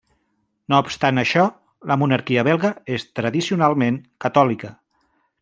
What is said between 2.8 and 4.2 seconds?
és tradicionalment